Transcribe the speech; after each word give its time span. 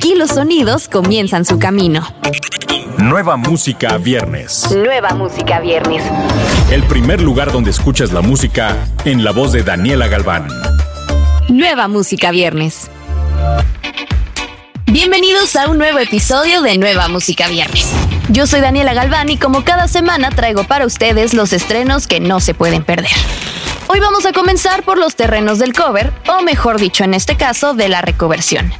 Aquí 0.00 0.14
los 0.14 0.30
sonidos 0.30 0.88
comienzan 0.88 1.44
su 1.44 1.58
camino. 1.58 2.02
Nueva 2.96 3.36
música 3.36 3.98
viernes. 3.98 4.66
Nueva 4.74 5.10
música 5.10 5.60
viernes. 5.60 6.02
El 6.70 6.84
primer 6.84 7.20
lugar 7.20 7.52
donde 7.52 7.70
escuchas 7.70 8.10
la 8.10 8.22
música 8.22 8.78
en 9.04 9.22
la 9.24 9.32
voz 9.32 9.52
de 9.52 9.62
Daniela 9.62 10.08
Galván. 10.08 10.48
Nueva 11.50 11.86
música 11.86 12.30
viernes. 12.30 12.90
Bienvenidos 14.86 15.54
a 15.56 15.68
un 15.68 15.76
nuevo 15.76 15.98
episodio 15.98 16.62
de 16.62 16.78
Nueva 16.78 17.08
Música 17.08 17.48
Viernes. 17.48 17.92
Yo 18.30 18.46
soy 18.46 18.62
Daniela 18.62 18.94
Galván 18.94 19.28
y 19.28 19.36
como 19.36 19.64
cada 19.64 19.86
semana 19.86 20.30
traigo 20.30 20.64
para 20.64 20.86
ustedes 20.86 21.34
los 21.34 21.52
estrenos 21.52 22.06
que 22.06 22.20
no 22.20 22.40
se 22.40 22.54
pueden 22.54 22.84
perder. 22.84 23.12
Hoy 23.86 24.00
vamos 24.00 24.24
a 24.24 24.32
comenzar 24.32 24.82
por 24.82 24.96
los 24.96 25.14
terrenos 25.14 25.58
del 25.58 25.74
cover, 25.74 26.10
o 26.26 26.40
mejor 26.40 26.80
dicho 26.80 27.04
en 27.04 27.12
este 27.12 27.36
caso, 27.36 27.74
de 27.74 27.90
la 27.90 28.00
reconversión. 28.00 28.72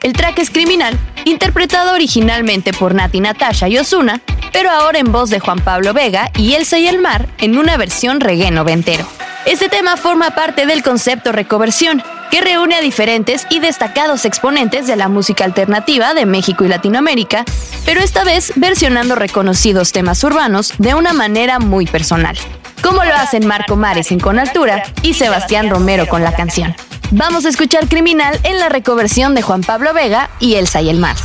El 0.00 0.12
track 0.12 0.38
es 0.38 0.50
Criminal, 0.50 0.96
interpretado 1.24 1.92
originalmente 1.92 2.72
por 2.72 2.94
Nati 2.94 3.20
Natasha 3.20 3.68
y 3.68 3.78
Osuna, 3.78 4.20
pero 4.52 4.70
ahora 4.70 5.00
en 5.00 5.10
voz 5.10 5.28
de 5.28 5.40
Juan 5.40 5.58
Pablo 5.58 5.92
Vega 5.92 6.30
y 6.36 6.54
Elsa 6.54 6.78
y 6.78 6.86
el 6.86 7.00
Mar 7.00 7.28
en 7.38 7.58
una 7.58 7.76
versión 7.76 8.20
reggae 8.20 8.52
noventero. 8.52 9.04
Este 9.44 9.68
tema 9.68 9.96
forma 9.96 10.30
parte 10.30 10.66
del 10.66 10.84
concepto 10.84 11.32
reconversión, 11.32 12.02
que 12.30 12.40
reúne 12.40 12.76
a 12.76 12.80
diferentes 12.80 13.46
y 13.50 13.58
destacados 13.58 14.24
exponentes 14.24 14.86
de 14.86 14.94
la 14.94 15.08
música 15.08 15.44
alternativa 15.44 16.14
de 16.14 16.26
México 16.26 16.64
y 16.64 16.68
Latinoamérica, 16.68 17.44
pero 17.84 18.00
esta 18.00 18.22
vez 18.22 18.52
versionando 18.54 19.16
reconocidos 19.16 19.92
temas 19.92 20.22
urbanos 20.22 20.74
de 20.78 20.94
una 20.94 21.12
manera 21.12 21.58
muy 21.58 21.86
personal, 21.86 22.36
como 22.82 23.04
lo 23.04 23.14
hacen 23.14 23.46
Marco 23.46 23.74
Mares 23.74 24.12
en 24.12 24.20
Con 24.20 24.38
Altura 24.38 24.84
y 25.02 25.14
Sebastián 25.14 25.70
Romero 25.70 26.06
con 26.06 26.22
la 26.22 26.32
canción. 26.32 26.76
Vamos 27.10 27.46
a 27.46 27.48
escuchar 27.48 27.88
Criminal 27.88 28.38
en 28.42 28.58
la 28.58 28.68
reconversión 28.68 29.34
de 29.34 29.42
Juan 29.42 29.62
Pablo 29.62 29.94
Vega 29.94 30.30
y 30.40 30.54
Elsa 30.54 30.82
y 30.82 30.90
el 30.90 30.98
Mar. 30.98 31.16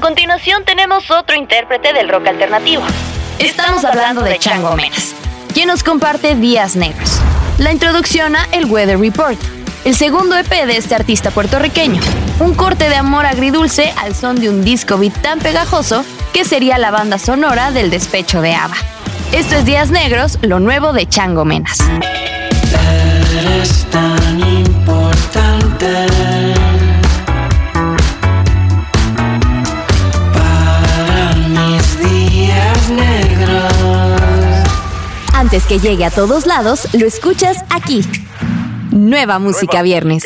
continuación 0.00 0.64
tenemos 0.64 1.10
otro 1.10 1.36
intérprete 1.36 1.92
del 1.92 2.08
rock 2.08 2.26
alternativo. 2.26 2.82
Estamos 3.38 3.84
hablando 3.84 4.22
de 4.22 4.38
Chango 4.38 4.74
Menas, 4.76 5.14
quien 5.54 5.68
nos 5.68 5.82
comparte 5.82 6.34
Días 6.34 6.76
Negros. 6.76 7.18
La 7.58 7.72
introducciona 7.72 8.46
el 8.52 8.66
Weather 8.66 8.98
Report, 8.98 9.38
el 9.84 9.94
segundo 9.96 10.36
EP 10.36 10.48
de 10.48 10.76
este 10.76 10.94
artista 10.94 11.30
puertorriqueño. 11.30 12.00
Un 12.40 12.54
corte 12.54 12.88
de 12.88 12.96
amor 12.96 13.26
agridulce 13.26 13.92
al 13.96 14.14
son 14.14 14.36
de 14.36 14.48
un 14.48 14.64
disco 14.64 14.98
beat 14.98 15.20
tan 15.22 15.38
pegajoso 15.38 16.04
que 16.32 16.44
sería 16.44 16.78
la 16.78 16.90
banda 16.90 17.18
sonora 17.18 17.70
del 17.72 17.90
despecho 17.90 18.40
de 18.40 18.54
Ava. 18.54 18.76
Esto 19.32 19.56
es 19.56 19.64
Días 19.64 19.90
Negros, 19.90 20.38
lo 20.42 20.60
nuevo 20.60 20.92
de 20.92 21.08
Chango 21.08 21.44
Menas. 21.44 21.78
tan 23.90 24.40
importante. 24.40 26.32
Antes 35.34 35.64
que 35.64 35.80
llegue 35.80 36.04
a 36.04 36.10
todos 36.10 36.46
lados, 36.46 36.86
lo 36.92 37.04
escuchas 37.04 37.64
aquí. 37.70 38.04
Nueva 38.92 39.38
Música 39.38 39.82
Viernes. 39.82 40.24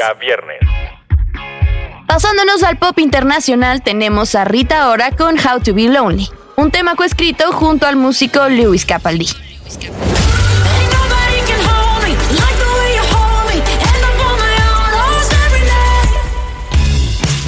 Pasándonos 2.07 2.63
al 2.63 2.79
pop 2.79 2.99
internacional, 2.99 3.83
tenemos 3.83 4.35
a 4.35 4.45
Rita 4.45 4.89
Ora 4.91 5.13
con 5.13 5.37
How 5.39 5.61
to 5.61 5.73
Be 5.73 5.89
Lonely, 5.89 6.29
un 6.57 6.71
tema 6.71 6.97
coescrito 6.97 7.53
junto 7.53 7.87
al 7.87 7.97
músico 7.97 8.49
Lewis 8.49 8.85
Capaldi. 8.85 9.29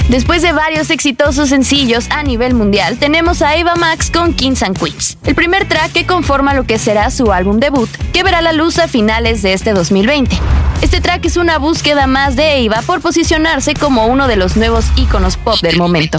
Después 0.09 0.41
de 0.41 0.53
varios 0.53 0.89
exitosos 0.89 1.51
sencillos 1.51 2.07
a 2.09 2.23
nivel 2.23 2.55
mundial, 2.55 2.97
tenemos 2.99 3.43
a 3.43 3.57
Eva 3.57 3.75
Max 3.75 4.11
con 4.11 4.33
Kings 4.33 4.63
and 4.63 4.79
Queens, 4.79 5.19
el 5.27 5.35
primer 5.35 5.69
track 5.69 5.93
que 5.93 6.07
conforma 6.07 6.55
lo 6.55 6.65
que 6.65 6.79
será 6.79 7.11
su 7.11 7.31
álbum 7.31 7.61
debut, 7.61 7.91
que 8.15 8.23
verá 8.23 8.41
la 8.41 8.55
luz 8.55 8.79
a 8.79 8.89
finales 8.89 9.43
de 9.43 9.53
este 9.53 9.75
2020. 9.75 10.35
Este 10.81 11.03
track 11.03 11.27
es 11.27 11.37
una 11.37 11.59
búsqueda 11.59 12.07
más 12.07 12.37
de 12.37 12.65
Eva 12.65 12.81
por 12.87 13.03
posicionarse 13.03 13.75
como 13.75 14.07
uno 14.07 14.29
de 14.29 14.37
los 14.37 14.57
nuevos 14.57 14.87
íconos 14.97 15.37
pop 15.37 15.61
del 15.61 15.77
momento. 15.77 16.17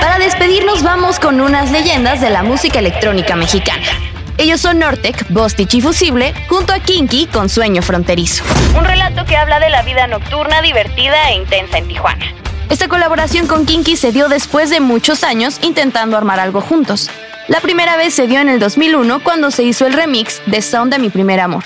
Para 0.00 0.18
despedirnos 0.20 0.84
vamos 0.84 1.18
con 1.18 1.40
unas 1.40 1.72
leyendas 1.72 2.20
de 2.20 2.30
la 2.30 2.44
música 2.44 2.78
electrónica 2.78 3.34
mexicana. 3.34 4.13
Ellos 4.36 4.60
son 4.60 4.80
Nortec, 4.80 5.26
Bostich 5.30 5.74
y 5.74 5.80
Fusible, 5.80 6.34
junto 6.48 6.72
a 6.72 6.80
Kinky 6.80 7.26
con 7.26 7.48
Sueño 7.48 7.82
Fronterizo. 7.82 8.42
Un 8.76 8.84
relato 8.84 9.24
que 9.24 9.36
habla 9.36 9.60
de 9.60 9.70
la 9.70 9.82
vida 9.82 10.06
nocturna 10.08 10.60
divertida 10.60 11.30
e 11.30 11.36
intensa 11.36 11.78
en 11.78 11.86
Tijuana. 11.86 12.26
Esta 12.68 12.88
colaboración 12.88 13.46
con 13.46 13.66
Kinky 13.66 13.96
se 13.96 14.10
dio 14.10 14.28
después 14.28 14.70
de 14.70 14.80
muchos 14.80 15.22
años 15.22 15.58
intentando 15.62 16.16
armar 16.16 16.40
algo 16.40 16.60
juntos. 16.60 17.10
La 17.46 17.60
primera 17.60 17.96
vez 17.96 18.14
se 18.14 18.26
dio 18.26 18.40
en 18.40 18.48
el 18.48 18.58
2001 18.58 19.22
cuando 19.22 19.50
se 19.50 19.62
hizo 19.62 19.86
el 19.86 19.92
remix 19.92 20.40
de 20.46 20.62
Sound 20.62 20.92
de 20.92 20.98
mi 20.98 21.10
primer 21.10 21.40
amor. 21.40 21.62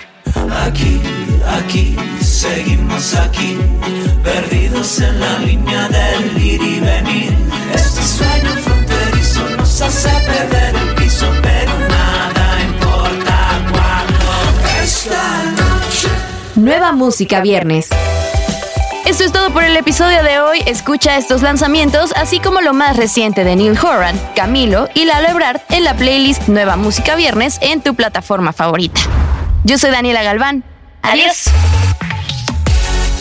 Aquí, 0.67 1.01
aquí, 1.47 1.97
seguimos 2.21 3.15
aquí, 3.15 3.57
perdidos 4.23 5.01
en 5.01 5.21
la 5.21 5.39
línea 5.39 5.89
del 5.89 6.28
Nueva 16.69 16.93
música 16.93 17.41
viernes. 17.41 17.89
Esto 19.07 19.25
es 19.25 19.33
todo 19.33 19.51
por 19.55 19.65
el 19.65 19.75
episodio 19.75 20.23
de 20.23 20.39
hoy. 20.39 20.63
Escucha 20.67 21.17
estos 21.17 21.41
lanzamientos, 21.41 22.13
así 22.15 22.41
como 22.41 22.61
lo 22.61 22.75
más 22.75 22.99
reciente 22.99 23.43
de 23.43 23.57
Neil 23.57 23.73
Horan, 23.79 24.21
Camilo 24.37 24.87
y 24.93 25.07
Lalo 25.07 25.29
Ebrard 25.29 25.63
en 25.71 25.83
la 25.83 25.97
playlist 25.97 26.47
Nueva 26.47 26.77
Música 26.77 27.15
Viernes 27.15 27.57
en 27.63 27.81
tu 27.81 27.95
plataforma 27.95 28.53
favorita. 28.53 29.01
Yo 29.65 29.79
soy 29.79 29.93
Daniela 29.93 30.23
Galván. 30.23 30.63
Adiós. 31.01 31.45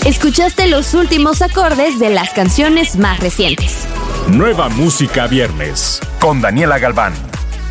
Escuchaste 0.04 0.68
los 0.68 0.94
últimos 0.94 1.42
acordes 1.42 2.00
de 2.00 2.10
las 2.10 2.32
canciones 2.32 2.98
más 2.98 3.22
recientes. 3.22 3.88
Nueva 4.28 4.68
Música 4.68 5.26
Viernes 5.26 6.02
con 6.20 6.42
Daniela 6.42 6.80
Galván. 6.80 7.14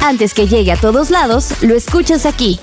Antes 0.00 0.32
que 0.32 0.46
llegue 0.46 0.72
a 0.72 0.76
todos 0.78 1.10
lados, 1.10 1.52
lo 1.60 1.74
escuchas 1.74 2.24
aquí 2.24 2.58